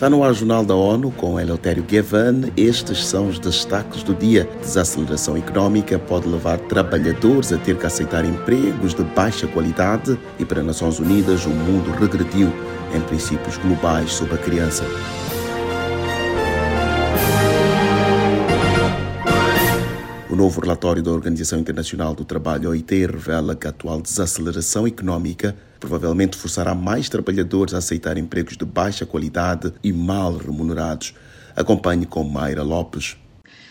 [0.00, 2.50] Está no ar Jornal da ONU com Eleutério Gavan.
[2.56, 4.48] Estes são os destaques do dia.
[4.62, 10.62] Desaceleração económica pode levar trabalhadores a ter que aceitar empregos de baixa qualidade e para
[10.62, 12.50] Nações Unidas o mundo regrediu
[12.96, 14.84] em princípios globais sobre a criança.
[20.30, 25.54] O novo relatório da Organização Internacional do Trabalho, OIT, revela que a atual desaceleração económica
[25.80, 31.14] provavelmente forçará mais trabalhadores a aceitar empregos de baixa qualidade e mal remunerados.
[31.56, 33.16] Acompanhe com Mayra Lopes.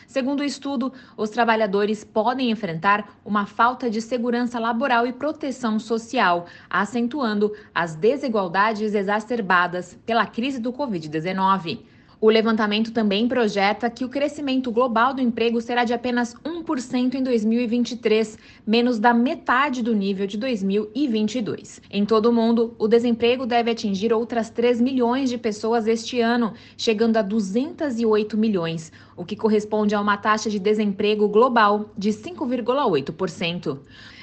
[0.09, 6.47] Segundo o estudo, os trabalhadores podem enfrentar uma falta de segurança laboral e proteção social,
[6.67, 11.81] acentuando as desigualdades exacerbadas pela crise do Covid-19.
[12.21, 17.23] O levantamento também projeta que o crescimento global do emprego será de apenas 1% em
[17.23, 18.37] 2023,
[18.67, 21.81] menos da metade do nível de 2022.
[21.89, 26.53] Em todo o mundo, o desemprego deve atingir outras 3 milhões de pessoas este ano,
[26.75, 33.79] chegando a 208 milhões, o que corresponde a uma taxa de desemprego global de 5,8%.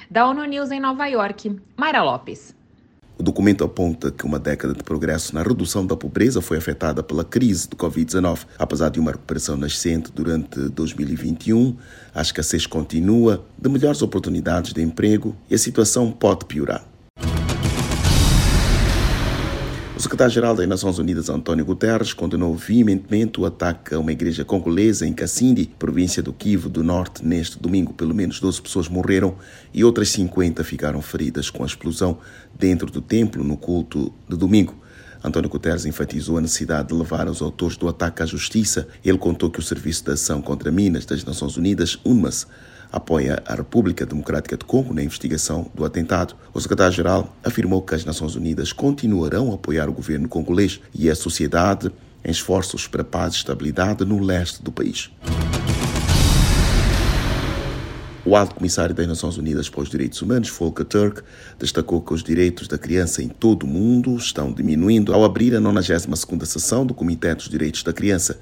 [0.09, 2.56] Da ONU News em Nova York, Mayra Lopes.
[3.19, 7.23] O documento aponta que uma década de progresso na redução da pobreza foi afetada pela
[7.23, 8.45] crise do Covid-19.
[8.59, 11.75] Apesar de uma recuperação nascente durante 2021,
[12.13, 16.85] a escassez continua de melhores oportunidades de emprego e a situação pode piorar.
[20.07, 25.11] Secretário-geral das Nações Unidas, António Guterres, condenou veementemente o ataque a uma igreja congolesa em
[25.11, 27.93] Kassindi, província do Kivu do Norte, neste domingo.
[27.93, 29.35] Pelo menos 12 pessoas morreram
[29.73, 32.19] e outras 50 ficaram feridas com a explosão
[32.57, 34.75] dentro do templo no culto de domingo.
[35.21, 38.87] António Guterres enfatizou a necessidade de levar os autores do ataque à justiça.
[39.03, 42.47] Ele contou que o Serviço de Ação contra Minas das Nações Unidas, UNMAS,
[42.91, 46.35] apoia a República Democrática de Congo na investigação do atentado.
[46.53, 51.15] O secretário-geral afirmou que as Nações Unidas continuarão a apoiar o governo congolês e a
[51.15, 51.91] sociedade
[52.23, 55.09] em esforços para paz e estabilidade no leste do país.
[58.27, 61.21] O Alto Comissário das Nações Unidas para os Direitos Humanos, Volker Turk,
[61.57, 65.61] destacou que os direitos da criança em todo o mundo estão diminuindo ao abrir a
[65.61, 68.37] 92ª sessão do Comitê dos Direitos da Criança.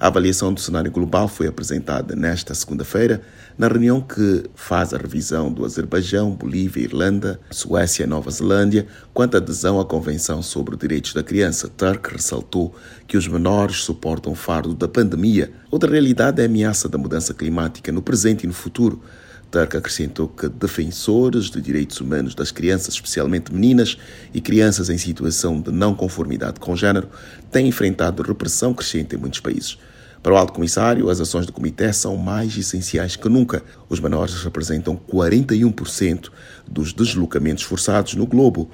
[0.00, 3.20] A avaliação do cenário global foi apresentada nesta segunda-feira,
[3.58, 9.34] na reunião que faz a revisão do Azerbaijão, Bolívia, Irlanda, Suécia e Nova Zelândia quanto
[9.34, 11.68] à adesão à Convenção sobre os Direitos da Criança.
[11.68, 12.72] Turk ressaltou
[13.08, 15.50] que os menores suportam o fardo da pandemia.
[15.68, 19.02] Outra realidade é a ameaça da mudança climática no presente e no futuro.
[19.50, 23.96] Turk acrescentou que defensores de direitos humanos das crianças, especialmente meninas
[24.32, 27.08] e crianças em situação de não conformidade com género,
[27.50, 29.78] têm enfrentado repressão crescente em muitos países.
[30.22, 33.62] Para o Alto Comissário, as ações do Comitê são mais essenciais que nunca.
[33.88, 36.28] Os menores representam 41%
[36.66, 38.68] dos deslocamentos forçados no globo.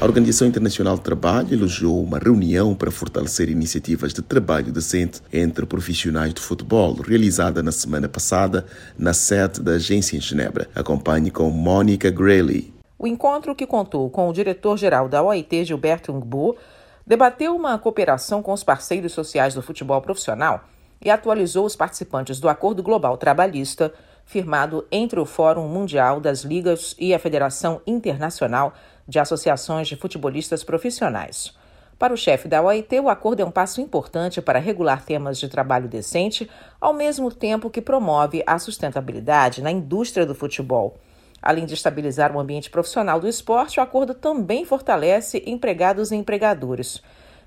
[0.00, 5.66] A Organização Internacional do Trabalho elogiou uma reunião para fortalecer iniciativas de trabalho decente entre
[5.66, 8.64] profissionais de futebol, realizada na semana passada
[8.96, 10.68] na sede da agência em Genebra.
[10.72, 12.72] Acompanhe com Mônica Grayley.
[12.96, 16.56] O encontro, que contou com o diretor-geral da OIT, Gilberto Ngbu,
[17.04, 20.62] debateu uma cooperação com os parceiros sociais do futebol profissional
[21.04, 23.92] e atualizou os participantes do Acordo Global Trabalhista,
[24.24, 28.74] firmado entre o Fórum Mundial das Ligas e a Federação Internacional
[29.08, 31.56] de Associações de Futebolistas Profissionais.
[31.98, 35.48] Para o chefe da OIT, o acordo é um passo importante para regular temas de
[35.48, 36.48] trabalho decente,
[36.80, 40.96] ao mesmo tempo que promove a sustentabilidade na indústria do futebol.
[41.42, 47.02] Além de estabilizar o ambiente profissional do esporte, o acordo também fortalece empregados e empregadores.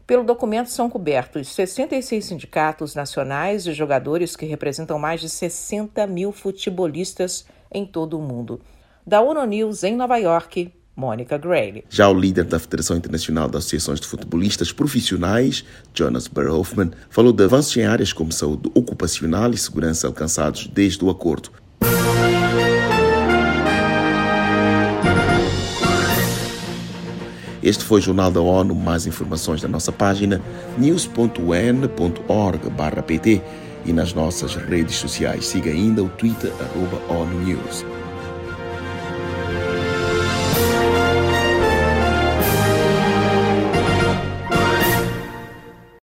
[0.06, 6.34] Pelo documento são cobertos 66 sindicatos nacionais de jogadores que representam mais de 60 mil
[6.34, 8.60] futebolistas em todo o mundo.
[9.08, 10.74] Da ONU News em Nova York,
[11.42, 11.84] Gray.
[11.90, 17.44] Já o líder da Federação Internacional de Associações de Futebolistas Profissionais, Jonas Berhoffman, falou de
[17.44, 21.52] avanços em áreas como saúde ocupacional e segurança alcançados desde o acordo.
[27.64, 28.74] Este foi o Jornal da ONU.
[28.74, 30.42] Mais informações na nossa página
[30.78, 33.42] news.un.org/pt
[33.86, 35.46] e nas nossas redes sociais.
[35.46, 37.86] Siga ainda o Twitter, arroba ONU News.